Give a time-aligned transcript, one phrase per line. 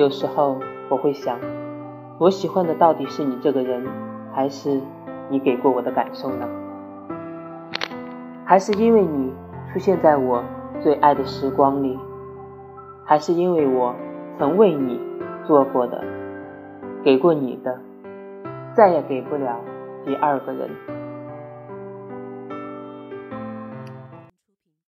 [0.00, 0.58] 有时候
[0.88, 1.38] 我会想
[2.16, 3.86] 我喜欢的到底是你这个人
[4.32, 4.80] 还是
[5.28, 6.48] 你给过我的感受呢？
[8.46, 9.30] 还是因为你
[9.70, 10.42] 出现在我
[10.80, 11.98] 最爱的时光里？
[13.04, 13.94] 还是因为我
[14.38, 14.98] 曾为你
[15.46, 16.02] 做过的
[17.04, 17.78] 给过你的
[18.72, 19.60] 再也给不了
[20.06, 20.70] 第二个人？